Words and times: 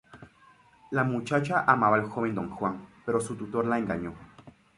La 0.89 1.03
muchacha 1.03 1.63
amaba 1.67 1.95
al 1.97 2.09
joven 2.09 2.33
don 2.33 2.49
Juan, 2.49 2.87
pero 3.05 3.21
su 3.21 3.35
tutor 3.35 3.67
la 3.67 3.77
engañó. 3.77 4.15